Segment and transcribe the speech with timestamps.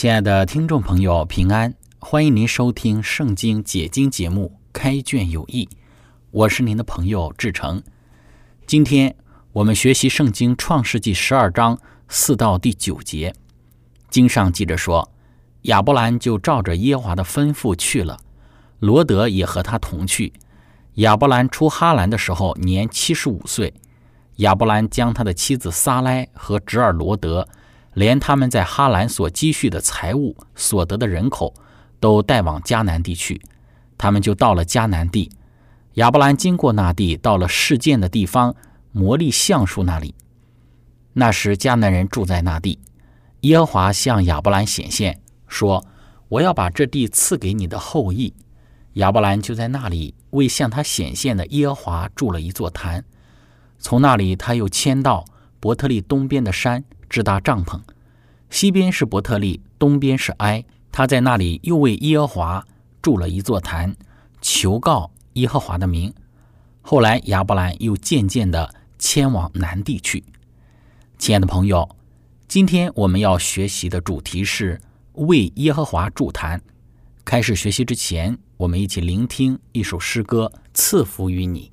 [0.00, 1.74] 亲爱的听众朋友，平安！
[1.98, 5.64] 欢迎您收听《圣经解经》节目《开卷有益》，
[6.30, 7.82] 我是您的朋友志成。
[8.64, 9.16] 今天
[9.50, 13.34] 我们学习《圣经·创世纪》十二章四到第九节。
[14.08, 15.10] 经上记着说，
[15.62, 18.20] 亚伯兰就照着耶和华的吩咐去了，
[18.78, 20.32] 罗德也和他同去。
[20.94, 23.74] 亚伯兰出哈兰的时候年七十五岁。
[24.36, 27.48] 亚伯兰将他的妻子撒莱和侄儿罗德。
[27.98, 31.52] 连他们在哈兰所积蓄的财物、所得的人口，
[31.98, 33.42] 都带往迦南地去。
[33.98, 35.32] 他们就到了迦南地。
[35.94, 38.54] 亚伯兰经过那地，到了事件的地方
[38.92, 40.14] 摩利橡树那里。
[41.14, 42.78] 那时迦南人住在那地。
[43.40, 45.84] 耶和华向亚伯兰显现，说
[46.30, 48.32] ：“我要把这地赐给你的后裔。”
[48.94, 53.04] 亚伯兰就在那里为向他显现的耶和华筑了一座坛。
[53.80, 55.24] 从那里他又迁到
[55.58, 56.84] 伯特利东边的山。
[57.08, 57.80] 支搭帐篷，
[58.50, 60.64] 西边是伯特利，东边是埃。
[60.90, 62.66] 他在那里又为耶和华
[63.00, 63.94] 筑了一座坛，
[64.40, 66.12] 求告耶和华的名。
[66.82, 70.24] 后来亚伯兰又渐渐地迁往南地去。
[71.18, 71.88] 亲爱的朋友，
[72.48, 74.80] 今天我们要学习的主题是
[75.12, 76.60] 为耶和华筑坛。
[77.24, 81.70] 开始学习之前，我们一起聆听一首诗歌，赐福于你。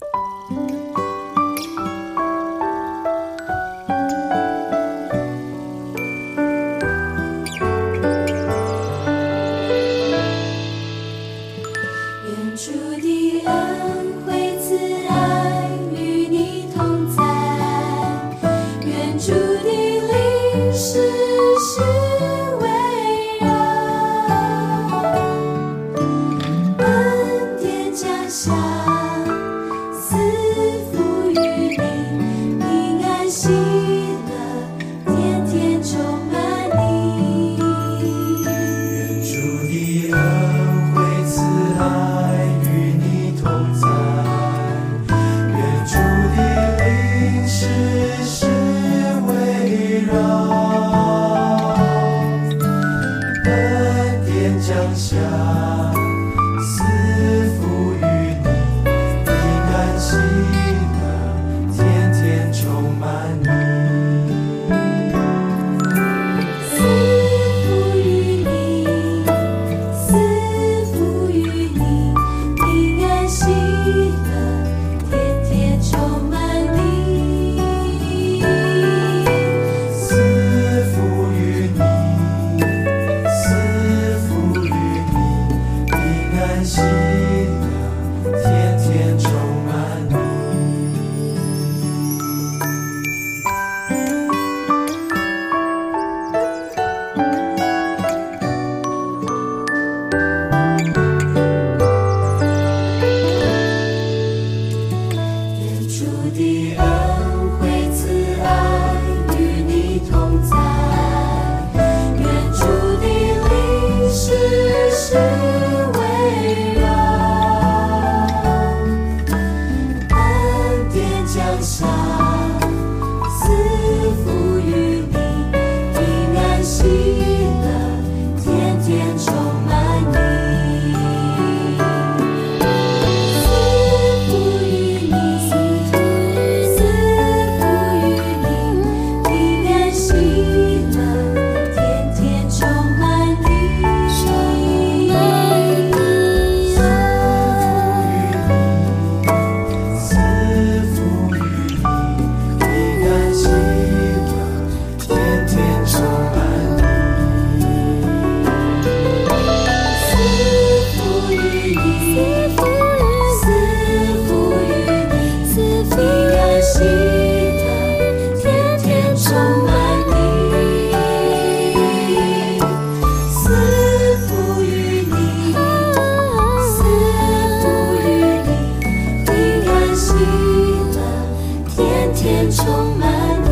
[182.47, 183.49] 你充满你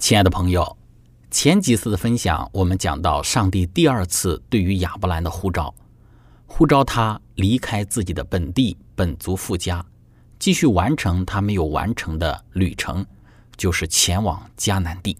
[0.00, 0.76] 亲爱的朋友，
[1.30, 5.72] 前几次的分享，我们讲到上帝第二次对于亚伯兰的护照。
[6.46, 9.84] 呼召他离开自己的本地本族富家，
[10.38, 13.04] 继续完成他没有完成的旅程，
[13.56, 15.16] 就是前往迦南地。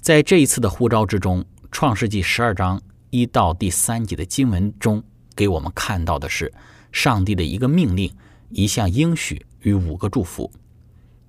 [0.00, 2.80] 在这一次的呼召之中，《创世纪十二章
[3.10, 5.02] 一到第三节的经文中，
[5.36, 6.52] 给我们看到的是
[6.90, 8.12] 上帝的一个命令、
[8.50, 10.50] 一项应许与五个祝福。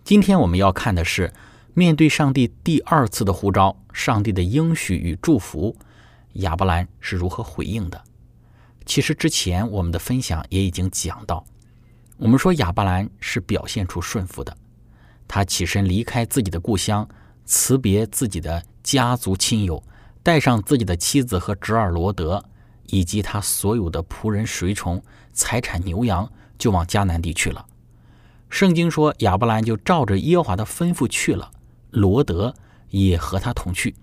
[0.03, 1.31] 今天我们要看的是。
[1.75, 5.75] 面对上帝第二次的呼召，上帝的应许与祝福，
[6.33, 7.99] 亚伯兰是如何回应的？
[8.85, 11.43] 其实之前我们的分享也已经讲到，
[12.17, 14.55] 我们说亚伯兰是表现出顺服的，
[15.27, 17.07] 他起身离开自己的故乡，
[17.45, 19.81] 辞别自己的家族亲友，
[20.21, 22.43] 带上自己的妻子和侄儿罗德，
[22.87, 25.01] 以及他所有的仆人随从、
[25.31, 27.65] 财产牛羊，就往迦南地去了。
[28.49, 31.51] 圣经说，亚伯兰就照着耶和华的吩咐去了。
[31.89, 32.53] 罗德
[32.89, 33.95] 也和他同去。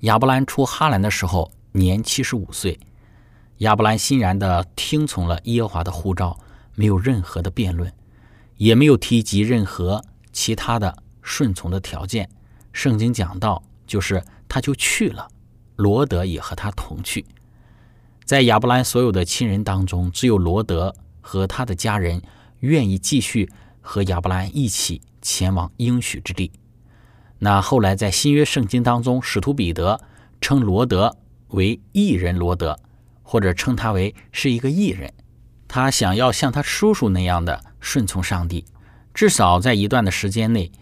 [0.00, 2.78] 亚伯兰出哈兰的时候年七十五岁，
[3.60, 6.38] 亚伯兰欣然地听从了耶和华的呼召，
[6.74, 7.92] 没有任何的辩论，
[8.56, 10.02] 也没有提及任何
[10.32, 12.26] 其他的顺从的条件。
[12.72, 15.28] 圣经讲到，就是他就去了，
[15.76, 17.26] 罗德也和他同去。
[18.24, 22.22] 在亚伯兰所有的亲人当中，只有罗德和他的家人
[22.60, 23.50] 愿意继续
[23.82, 26.50] 和亚伯兰一起前往应许之地。
[27.40, 30.00] 那后来在新约圣经当中，使徒彼得
[30.40, 31.14] 称罗德
[31.48, 32.78] 为异人罗德，
[33.30, 35.14] 或者称他为是一个异人。
[35.68, 38.64] 他想要像他叔叔那样的顺从上帝，
[39.14, 40.72] 至少在一段的时间内，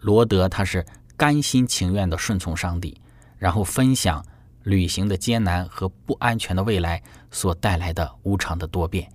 [0.00, 0.86] 罗德他是
[1.18, 2.98] 甘心情愿的顺从上帝，
[3.36, 4.24] 然后分享
[4.62, 9.10] 旅行的艰难和不安全的未来所带来的无常的多变。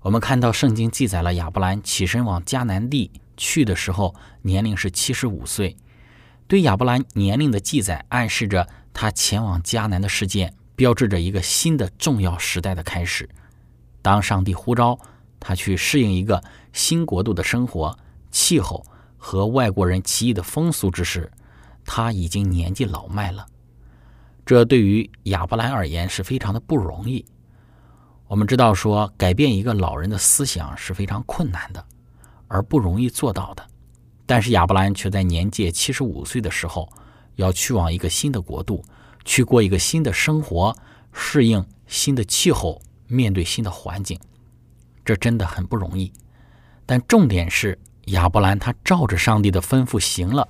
[0.00, 5.76] 我们看到圣经记载了亚伯兰起身往迦南地去的时候，年龄是七十五岁。
[6.48, 13.28] 对亚伯兰年龄的记载，暗示着他前往迦南的事件，标志着一个新的重要时代的开始。
[14.00, 14.98] 当上帝呼召
[15.38, 16.42] 他去适应一个
[16.72, 17.96] 新国度的生活、
[18.30, 18.84] 气候
[19.16, 21.30] 和外国人奇异的风俗之时，
[21.84, 23.46] 他已经年纪老迈了。
[24.44, 27.24] 这对于亚伯兰而言是非常的不容易。
[28.26, 31.84] 我们知道，说改变一个老人的思想是非常困难的，
[32.48, 33.64] 而不容易做到的。
[34.24, 36.88] 但是亚伯兰却在年届七十五岁的时候，
[37.36, 38.82] 要去往一个新的国度，
[39.24, 40.76] 去过一个新的生活，
[41.12, 44.18] 适应新的气候，面对新的环境，
[45.04, 46.12] 这真的很不容易。
[46.86, 50.48] 但重点是亚伯兰他照着上帝的吩咐行了，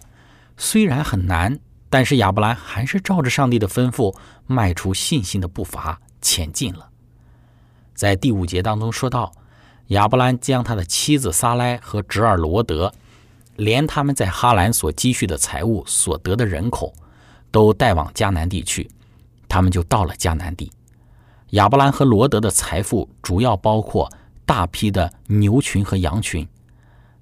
[0.57, 1.59] 虽然很难，
[1.91, 4.17] 但是亚伯兰还是照着上帝的吩咐
[4.47, 6.91] 迈出信心的步伐前进了。
[7.95, 9.33] 在第五节当中说到，
[9.89, 12.93] 亚伯兰将他的妻子撒莱和侄儿罗德。
[13.57, 16.95] 连他们在哈兰所积蓄的财物、所得的人口，
[17.53, 18.91] 都带往迦南地去，
[19.49, 20.73] 他们就到了迦南地。
[21.51, 24.11] 亚伯兰和罗德的财富主要包括
[24.45, 26.49] 大批的牛群和羊群。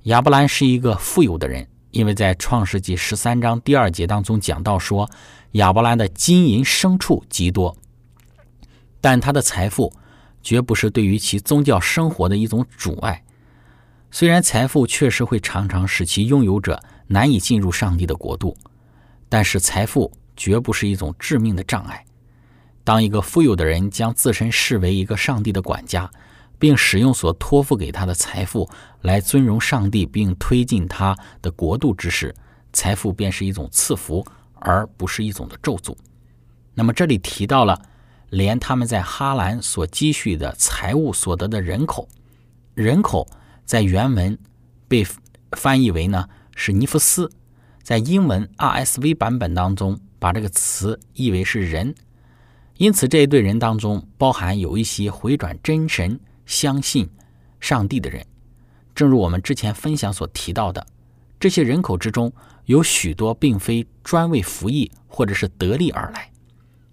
[0.05, 5.11] 亚伯兰是一个富有的人，因为在创世纪十三章第二节当中讲到说，
[5.53, 7.77] 亚伯兰的金银牲畜极多，
[9.01, 9.93] 但他的财富
[10.43, 13.25] 绝不是对于其宗教生活的一种阻碍。
[14.13, 18.57] 虽然财富确实会常常使其拥有者难以进入上帝的国度，
[19.29, 20.11] 但是财富
[20.41, 22.03] 绝不是一种致命的障碍。
[22.83, 26.11] 当一个富有的人将自身视为一个上帝的管家，
[26.59, 28.67] 并使用所托付给他的财富
[29.03, 32.35] 来尊荣上帝并推进他的国度之时，
[32.73, 35.95] 财富便是一种赐福，而不是一种的咒诅。
[36.73, 37.79] 那么这里提到了，
[38.31, 42.09] 连他们在哈兰所积蓄的财物所得的人口，
[42.73, 43.29] 人口。
[43.67, 44.37] 在原文
[44.89, 45.07] 被
[45.53, 47.31] 翻译为呢是尼弗斯，
[47.85, 51.93] 在英文 RSV 版本当中把这个词译为是人，
[52.77, 57.11] 因此这一对人当中包含有一些回转真神、相信
[57.59, 58.25] 上帝的人。
[58.95, 60.87] 正如我们之前分享所提到的，
[61.41, 62.33] 这些人口之中
[62.67, 66.31] 有许多并非专为服役或者是得利而来，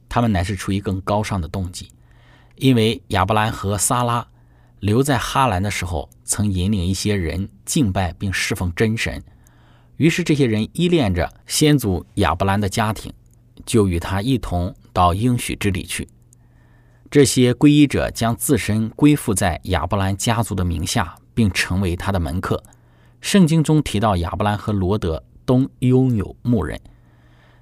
[0.10, 1.92] 他们乃是出于更高尚的动机，
[2.56, 4.28] 因为亚伯兰和撒拉。
[4.80, 9.24] 留在哈兰的时候，曾引领一些人敬拜并侍奉真神，
[9.96, 13.12] 于是这些人依恋着先祖亚伯兰的家庭，
[13.66, 16.08] 就与他一同到应许之地去。
[17.10, 22.62] 这些皈依者将自身归附在亚伯兰家族的名下，并成为他的门客。
[23.22, 26.80] 圣经中提到亚伯兰和罗德都拥有牧人。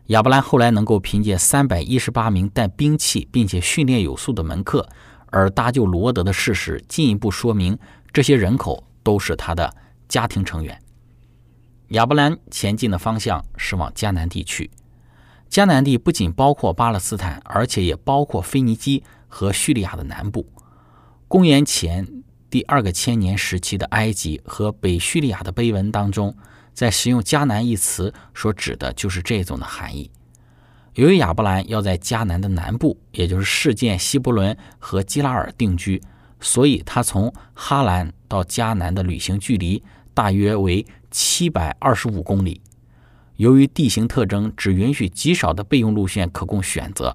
[0.08, 4.88] 亚伯兰后来能够凭借三百一十八名带兵器并且训练有素的门客。
[5.32, 7.78] 而搭救罗德的事实，进一步说明
[8.14, 9.76] 这些人口都是他的
[10.08, 10.80] 家庭成员。
[11.90, 14.72] 亚伯兰前进的方向是往迦南地区。
[15.50, 20.46] 迦南地不仅包括巴勒斯坦，而且也包括腓尼基和叙利亚的南部。
[21.28, 26.36] 公元前第二个千年时期的埃及和北叙利亚的碑文当中，
[26.74, 30.12] 在使用“迦南”一词所指的就是这种的含义。
[30.96, 36.02] 由于亚伯兰要在迦南的南部，也就是事件希伯伦和基拉尔定居，
[36.40, 39.82] 所以他从哈兰到迦南的旅行距离
[40.14, 42.62] 大约为七百二十五公里。
[43.38, 47.14] 由于地形特征只允许极少的备用路线可供选择，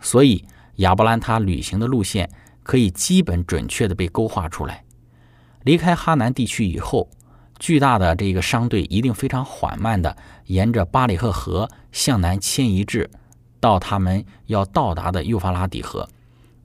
[0.00, 0.44] 所以
[0.76, 2.28] 亚伯兰他旅行的路线
[2.62, 4.84] 可以基本准确地被勾画出来。
[5.62, 7.08] 离开哈南地区以后，
[7.58, 10.14] 巨大的这个商队一定非常缓慢地
[10.46, 13.08] 沿着巴里赫河向南迁移至
[13.58, 16.06] 到他们要到达的幼发拉底河，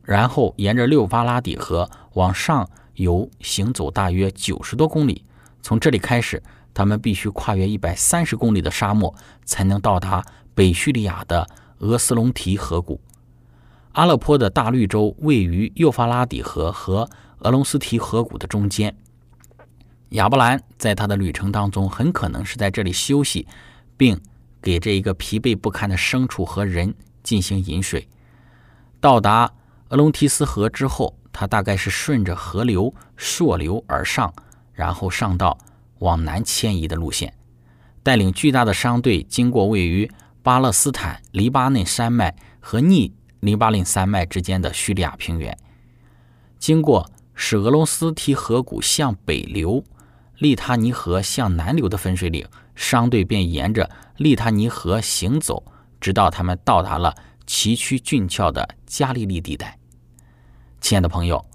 [0.04, 5.24] 然后沿着幼发拉底河往上游行走大约九十多公里，
[5.62, 6.44] 从这里开始。
[6.80, 10.24] 他们必须跨越一百三十公里的沙漠，才能到达
[10.56, 11.46] 北叙利亚的
[11.80, 13.02] 俄斯隆提河谷。
[13.92, 17.10] 阿勒颇的大绿洲位于幼发拉底河和
[17.40, 18.96] 俄隆斯提河谷的中间。
[20.12, 23.46] 亚伯兰在他的旅程当中，很可能是在这里休息，
[23.98, 24.18] 并
[24.62, 28.08] 给这一个疲惫不堪的牲畜和人进行饮水。
[29.02, 29.52] 到达
[29.90, 34.34] 俄隆提斯河之后，他大概是顺着河流溯流而上，
[34.72, 35.58] 然后上到。
[36.00, 37.34] 往南迁移的路线，
[38.04, 40.10] 带领巨大的商队经过位于
[40.42, 45.58] 巴勒斯坦黎巴嫩山脉和逆黎巴嫩山脉之间的叙利亚平原，
[46.58, 49.84] 经过使俄罗斯提河谷向北流、
[50.38, 55.64] 利他尼河向南流的分水岭，商队便沿着利他尼河行走，
[56.02, 57.16] 直到他们到达了
[57.46, 59.78] 崎岖峻峭的加利利地带。
[60.82, 61.49] 亲爱的朋友。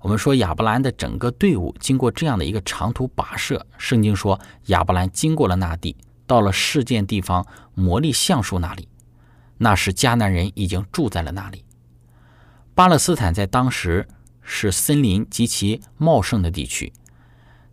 [0.00, 8.88] 我们说亚伯兰的整个队伍经过这样的一个长途跋涉，圣经说亚伯兰经过了那地，到了事件地方摩利橡树那里，
[9.56, 11.64] 那时迦南人已经住在了那里。
[12.74, 14.06] 巴勒斯坦在当时
[14.40, 16.92] 是森林极其茂盛的地区，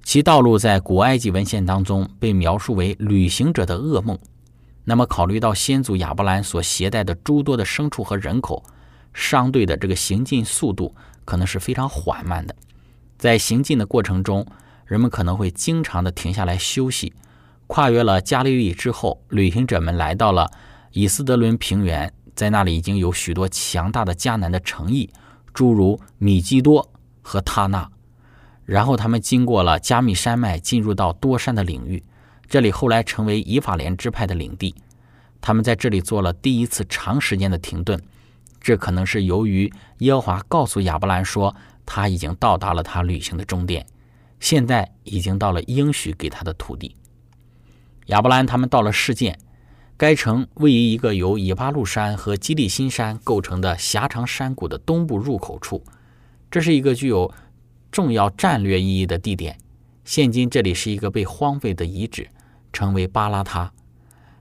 [0.03, 4.17] 其道路在古埃及文献当中被描述为旅行者的噩梦。
[4.83, 8.63] 那么考虑到先祖亚伯兰所携带的诸多的牲畜和人口，
[9.13, 10.95] 商队的这个行进速度。
[11.25, 12.55] 可能是非常缓慢的，
[13.17, 14.45] 在行进的过程中，
[14.85, 17.11] 人们可能会经常的停下来休息。
[17.67, 20.51] 跨越了加利利之后，旅行者们来到了
[20.91, 25.09] 以斯德伦平原，在那里已经有许多强大的迦南的城邑，
[25.51, 26.87] 诸如米基多
[27.23, 27.89] 和他纳。
[28.63, 32.03] 然后他们经过了加密山脉，进入到多山的领域，
[32.47, 34.75] 这里后来成为以法莲支派的领地。
[35.41, 37.99] 他们在这里做了第一次长时间的停顿。
[38.65, 41.55] 这可能是由于耶和华告诉亚伯兰说，
[41.85, 43.85] 他已经到达了他旅行的终点，
[44.39, 46.95] 现在已经到了应许给他的土地。
[48.07, 49.37] 亚伯兰他们到了事件，
[49.95, 55.83] 该城位于一个由以巴路山和基利新山构成的狭长山谷的东部入口处，
[56.49, 57.31] 这是一个具有
[57.91, 59.59] 重要战略意义的地点。
[60.03, 62.27] 现今这里是一个被荒废的遗址，
[62.73, 63.71] 称为巴拉塔，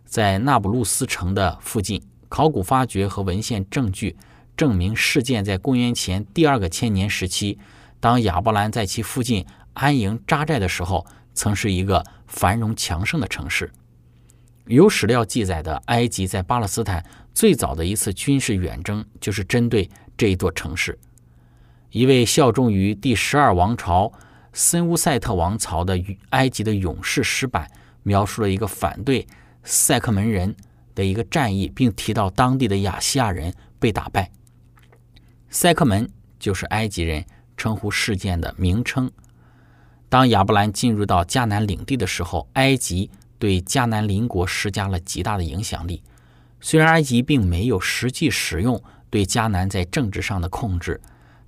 [0.07, 2.03] 在那不鲁斯城的附近。
[2.35, 4.17] 考古发掘和文献证据
[4.57, 7.61] 证明，事件在公元前第二个千年时期，
[8.01, 13.71] 当亚伯兰在其附近安营扎寨的时候，曾是一个繁荣强盛的城市。
[14.67, 20.99] 有史料记载的埃及在巴勒斯坦最早的一次军事远征，就是针对这一座城市。
[21.91, 24.13] 一位效忠于第十二王朝
[24.53, 27.71] 森乌塞特王朝的埃及的勇士石板，
[28.03, 29.25] 描述了一个反对
[29.63, 30.53] 塞克门人。
[30.95, 34.31] 的一个战役，并提到当地的亚细亚人被打败。
[35.51, 37.25] 塞克门就是埃及人
[37.57, 39.11] 称呼事件的名称。
[40.09, 46.03] 当亚伯兰进入到迦南领地的时候，埃及对迦南邻国施加了极大的影响力。
[46.61, 51.01] 虽然埃及并没有实际使用对迦南在政治上的控制，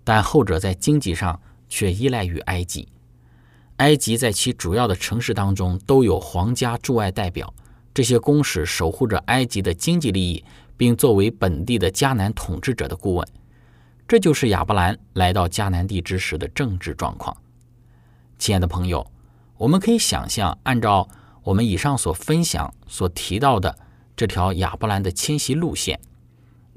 [0.04, 2.88] 但后者在经济上却依赖于埃及。
[3.76, 7.52] 埃及在其主要的城市当中都有皇家驻外代表。
[7.96, 10.44] 这些公使守护着埃及的经济利益，
[10.76, 13.26] 并作为本地的迦南统治者的顾问。
[14.06, 17.34] 这就是亚伯兰来到迦南地之时的政治状况。
[18.36, 19.10] 亲爱的朋友，
[19.56, 21.08] 我们可以想象，按照
[21.42, 23.74] 我们以上所分享、所提到的
[24.14, 25.98] 这条亚伯兰的迁徙路线，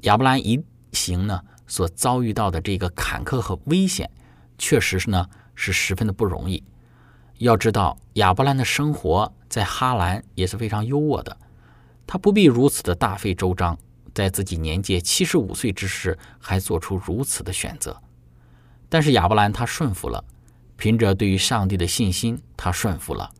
[0.04, 4.10] 亚伯兰一行呢所遭遇到的这个坎坷和危险，
[4.56, 6.64] 确实是呢是十分的不容易。
[7.40, 11.34] 要知道，亚伯兰的生活在哈兰也是非常优渥的，
[12.06, 13.78] 他不必如此的大费周章，
[14.14, 17.98] 在自己年届七十五岁之时还做出如此的选择。
[18.90, 20.22] 但是亚伯兰他顺服了，
[20.76, 23.30] 凭着对于上帝的信心，他顺服了。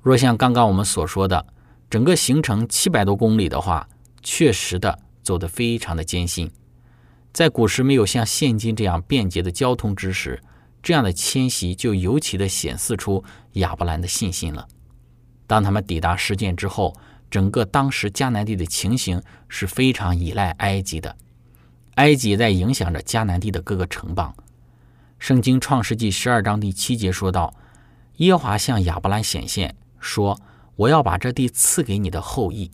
[0.00, 1.46] 若像刚刚我们所说的，
[1.88, 3.88] 整个行程七百多公里的话，
[4.20, 6.50] 确实的走得非常的艰辛。
[7.32, 10.42] 在古时没有像现今这样便捷的交通之时，
[10.82, 13.22] 这样的迁徙就尤其的显示出
[13.52, 14.66] 亚伯兰的信心了。
[15.46, 16.96] 当他们抵达事件之后，
[17.30, 21.16] 整个当时迦南地的情形是非常依赖埃及的，
[21.94, 24.34] 埃及在影响着迦南地的各个城邦。
[25.18, 27.54] 圣经创世纪十二章第七节说道
[28.18, 30.40] ：“耶和华向亚伯兰显现，说：
[30.76, 32.70] 我要把这地赐给你的后裔。”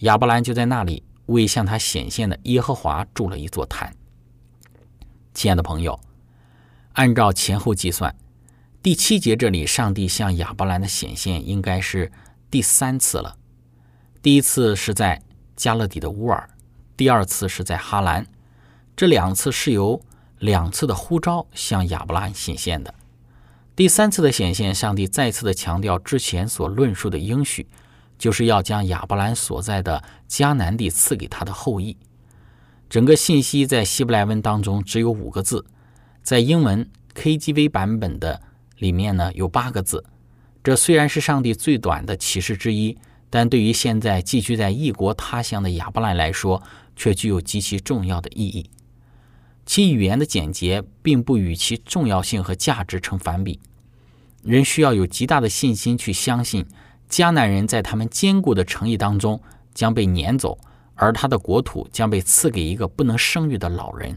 [0.00, 1.02] 亚伯兰就在那里。
[1.30, 3.94] 为向他显现的耶和华筑了一座坛。
[5.32, 6.00] 亲爱的朋友，
[6.92, 8.14] 按照前后计算，
[8.82, 12.10] 第七节这里上帝向亚伯兰的显现应该是
[12.50, 13.36] 第三次了。
[14.22, 15.22] 第一次是在
[15.56, 16.48] 加勒底的乌尔，
[16.96, 18.26] 第二次是在哈兰。
[18.96, 20.00] 这两次是由
[20.38, 22.94] 两次的呼召向亚伯兰显现的。
[23.74, 27.66] 第三次的显现，上帝再次的强调之前所论述的应许。
[28.18, 31.96] 就是要将亚伯兰所在的迦南地赐给他的后裔。
[32.90, 35.64] 整个信息在希伯来文当中只有五个字，
[36.30, 38.40] 在英文 KJV 版本的
[38.78, 40.04] 里面呢有八个字。
[40.62, 42.96] 这虽然是上帝最短的启示之一，
[43.28, 46.62] 但对于现在寄居在异国他乡的亚伯兰来说，
[46.94, 48.70] 却具有极其重要的意义。
[49.66, 53.58] 其语言的简洁，并不与其重要性和价值成反比。
[54.44, 56.64] 人需要有极大的信心去相信。
[57.08, 59.42] 迦南人在他们坚固的诚意当中
[59.74, 60.56] 将被撵走，
[60.94, 64.16] 而他的国土将被赐给一个不能生育的老人。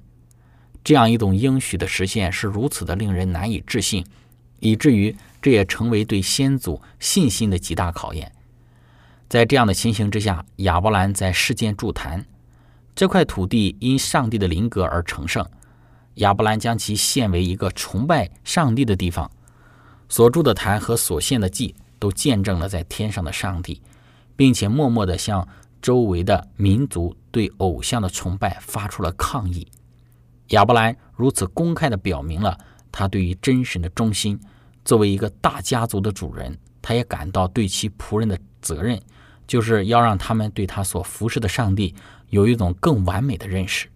[0.83, 4.05] 这样一种应许的实现是如此的令人难以置信，
[4.59, 8.31] 以至于这也成为对先祖信心的极大考验。
[9.29, 12.25] 在这样的情形之下，亚伯兰在世间筑坛，
[12.95, 15.45] 这块土地因上帝的灵格而成圣。
[16.15, 19.31] 亚伯兰将其献为一个崇拜上帝的地方，
[20.09, 21.75] 所筑的坛和所献的祭。
[21.99, 23.81] 都见证了在天上的上帝，
[24.35, 25.47] 并且默默地向
[25.81, 29.65] 周围的民族对偶像的崇拜发出了抗议。
[30.49, 32.57] 亚伯兰如此公开地表明了
[32.91, 34.39] 他对于真神的忠心。
[34.85, 39.01] 作为一个大家族的主人，他也感到对其仆人的责任，
[39.47, 41.95] 就是要让他们对他所服侍的上帝
[42.29, 43.87] 有一种更完美的认识。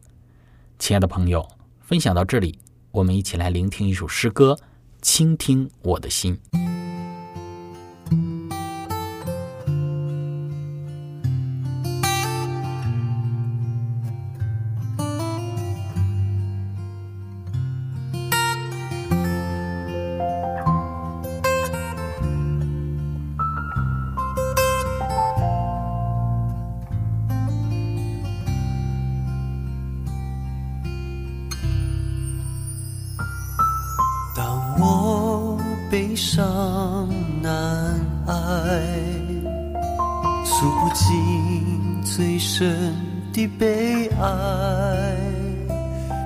[0.79, 1.45] 亲爱的朋友，
[1.81, 2.57] 分享到这里，
[2.91, 4.57] 我们一起来聆听一首诗歌，
[5.01, 6.39] 倾听我的心。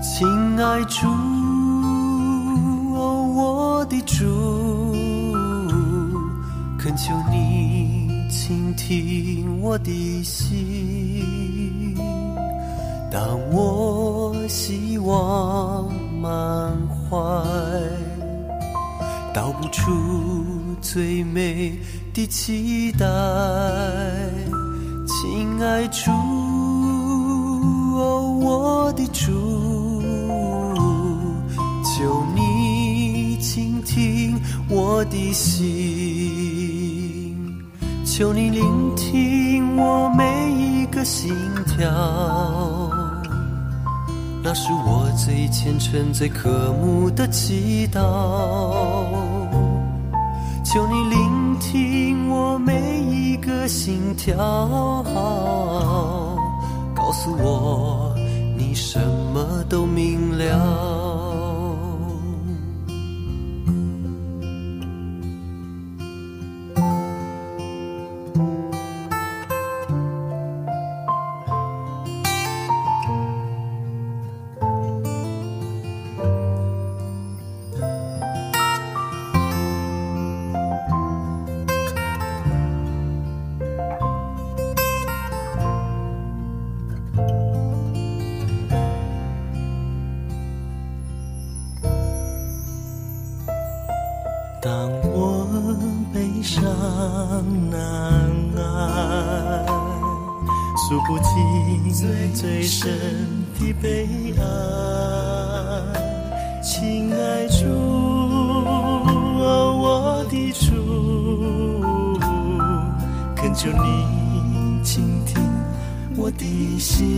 [0.01, 0.27] 亲
[0.59, 1.07] 爱主，
[2.91, 4.25] 我的主，
[6.79, 11.95] 恳求你倾听我的心。
[13.11, 15.87] 当我希望
[16.19, 17.17] 满怀。
[19.33, 19.91] 道不出
[20.81, 21.77] 最美
[22.13, 23.05] 的期待，
[25.07, 26.11] 亲爱主，
[28.41, 29.31] 我的主，
[34.83, 35.61] 我的心，
[38.03, 41.31] 求你聆听我每一个心
[41.67, 41.87] 跳。
[44.43, 48.01] 那是我最虔诚、最渴慕的祈祷。
[50.65, 54.35] 求你聆听我每一个心跳，
[56.95, 58.15] 告诉我
[58.57, 58.99] 你什
[59.31, 61.10] 么都明了。
[107.01, 107.65] 亲爱主，
[109.35, 112.19] 我的主，
[113.35, 115.41] 恳求你倾听
[116.15, 117.17] 我的心。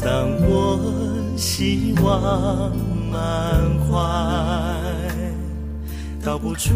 [0.00, 0.08] 当
[0.48, 0.80] 我
[1.36, 2.72] 希望
[3.12, 3.20] 满
[3.84, 3.94] 怀，
[6.24, 6.72] 道不出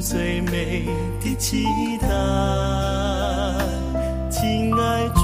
[0.00, 0.88] 最美
[1.20, 1.64] 的期
[2.00, 2.08] 待，
[4.28, 5.22] 亲爱主，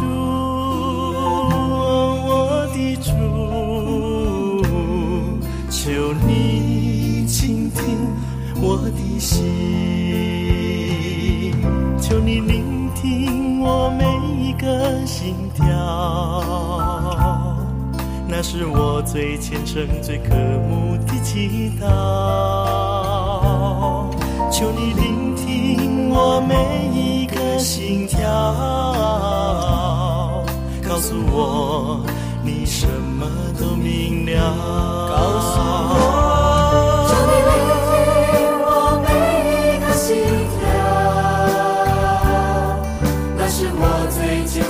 [2.29, 3.11] 我的主，
[5.89, 7.83] 求你倾听
[8.61, 9.43] 我的心，
[11.99, 14.05] 求你聆听我每
[14.37, 15.65] 一个心跳。
[18.29, 20.35] 那是我最虔诚、最渴
[20.69, 21.87] 慕的祈祷。
[24.53, 26.55] 求你聆听我每
[26.93, 28.29] 一个心跳，
[30.87, 32.05] 告诉我
[32.45, 33.27] 你什么
[33.59, 35.09] 都明了。
[35.09, 35.78] 告诉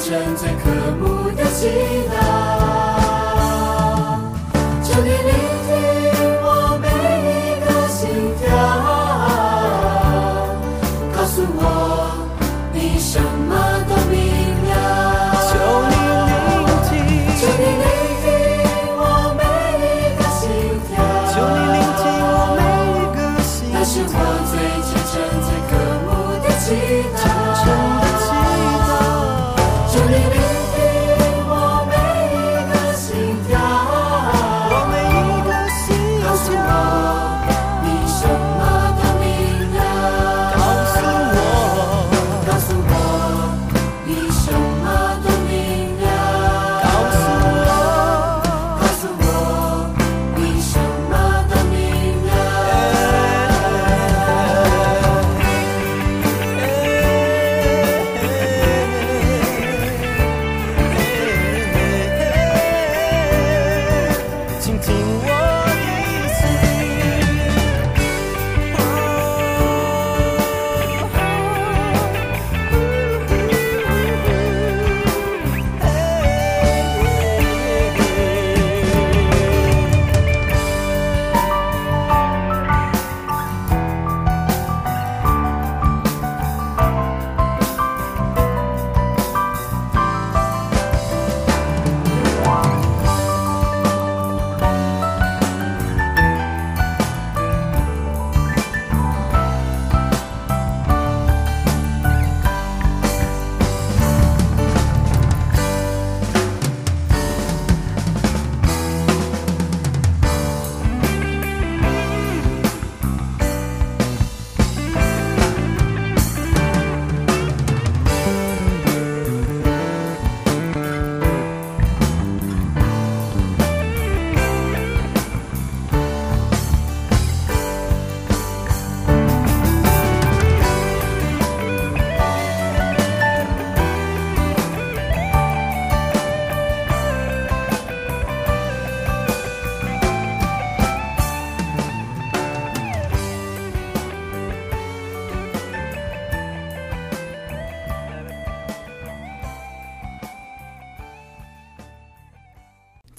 [0.08, 1.68] 最可、慕的祈
[2.08, 2.57] 祷。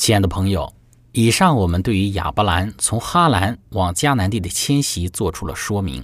[0.10, 0.74] 亲爱的朋友，
[1.12, 6.04] 以上我们对于亚伯兰从哈兰往迦南地的迁徙做出了说明。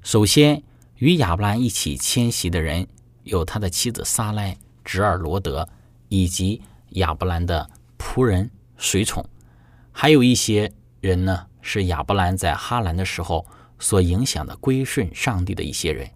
[0.00, 0.62] 首先，
[0.96, 2.88] 与亚伯兰一起迁徙的人
[3.24, 4.56] 有他的妻子撒莱、
[4.86, 5.68] 侄儿罗德，
[6.08, 9.22] 以及亚伯兰的仆人随从，
[9.92, 13.46] 还有一些人呢是亚伯兰在哈兰的时候
[13.78, 16.08] 所影响的归顺上帝的一些人。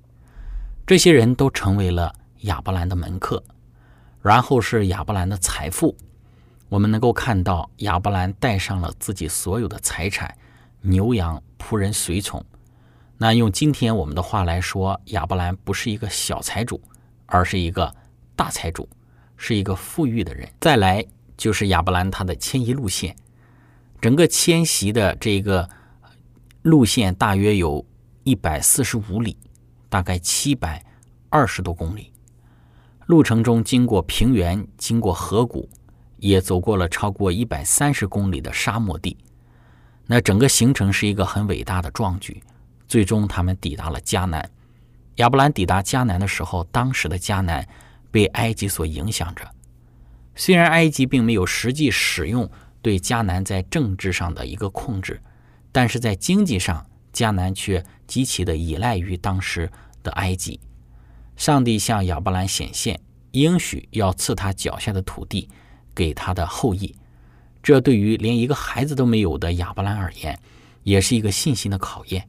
[0.86, 2.14] 这些人都成为了
[2.44, 3.44] 亚伯兰的门客，
[4.22, 5.94] 然后是亚伯兰的财富。
[6.68, 10.36] 我们能够看到亚伯兰带上了自己所有的财产，
[10.80, 12.44] 牛羊、仆人、随从。
[13.16, 16.80] 那用今天我们的话来说，亚伯兰不是一个小财主，
[17.26, 17.94] 而是一个
[18.34, 18.88] 大财主，
[19.36, 20.48] 是一个富裕的人。
[20.60, 21.04] 再来
[21.36, 23.14] 就是亚伯兰他的迁移路线，
[24.00, 25.68] 整个迁徙的这个
[26.62, 27.86] 路线大约有
[28.24, 29.36] 一百四十五里，
[29.88, 30.84] 大概七百
[31.28, 32.10] 二十多公里。
[33.06, 35.68] 路程中经过平原，经过河谷。
[36.24, 39.14] 也走过了超过一百三十公里的沙漠地，
[40.06, 42.42] 那整个行程是一个很伟大的壮举。
[42.88, 44.50] 最终，他们抵达了迦南。
[45.16, 47.68] 亚伯兰抵达迦南的时候，当时的迦南
[48.10, 49.46] 被埃及所影响着。
[50.34, 55.20] 虽然埃及并没有实际使用对迦南在政治上的一个控制，
[55.72, 59.70] 但是在经济上，迦南却极其的依赖于当时
[60.02, 60.58] 的埃及。
[61.36, 62.98] 上帝向亚伯兰显现，
[63.32, 65.50] 应许要赐他脚下的土地
[65.94, 66.94] 给他的后裔。
[67.62, 70.38] 这对于连一个孩子都没有的亚伯兰而言，
[70.82, 72.28] 也是一个信心的考验。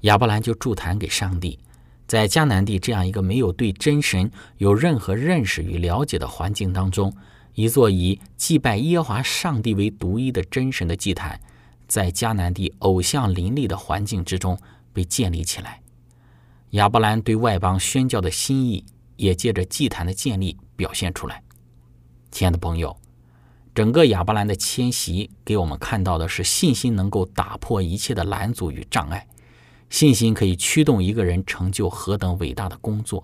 [0.00, 1.58] 亚伯兰就祝坛给上帝，
[2.06, 7.14] 在迦南地这样一个没有对真神有任何认识与了解的环境当中，
[7.54, 11.40] 一座以祭拜耶华上帝为独一的真神的祭坛，
[11.86, 14.58] 在迦南地偶像林立的环境之中
[14.92, 15.80] 被建立起来。
[16.70, 18.84] 亚伯兰对外邦宣教的心意，
[19.16, 21.42] 也借着祭坛的建立表现出来。
[22.32, 22.96] 亲爱的朋友，
[23.74, 29.28] 整个亚伯兰的迁徙给我们看到的是信心能够打破一切的拦阻与障碍。
[29.90, 33.22] 信心可以驱动一个人成就何等伟大的工作，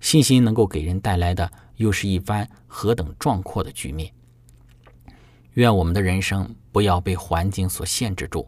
[0.00, 4.12] 信心能够给人带来的又是一番何等壮阔的局面。
[5.54, 8.46] 愿我们的人生不要被环境所限制住，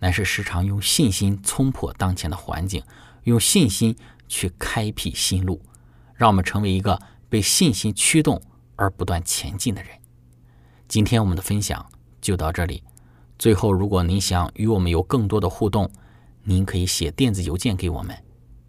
[0.00, 2.82] 乃是时常用信心冲破当前的环境，
[3.22, 3.94] 用信心
[4.26, 5.62] 去开辟新路，
[6.16, 8.42] 让我们成为一个被信心驱动
[8.80, 9.90] 而不断前进的人。
[10.88, 11.86] 今天我们的分享
[12.20, 12.82] 就到这里。
[13.38, 15.90] 最后，如果您想与我们有更多的互动，
[16.42, 18.16] 您可以写电子邮件给我们，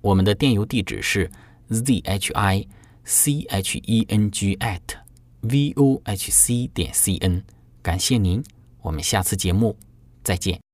[0.01, 1.31] 我们的电邮地址是
[1.69, 2.67] z h i
[3.05, 4.81] c h e n g at
[5.39, 7.43] v o h c 点 c n。
[7.81, 8.43] 感谢您，
[8.81, 9.77] 我们下次节目
[10.23, 10.70] 再见。